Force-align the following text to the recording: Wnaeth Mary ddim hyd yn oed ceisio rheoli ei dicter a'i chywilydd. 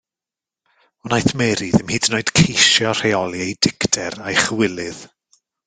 Wnaeth 1.09 1.35
Mary 1.41 1.67
ddim 1.75 1.91
hyd 1.95 2.09
yn 2.09 2.17
oed 2.21 2.33
ceisio 2.41 2.95
rheoli 3.01 3.45
ei 3.49 3.53
dicter 3.67 4.21
a'i 4.25 4.35
chywilydd. 4.43 5.07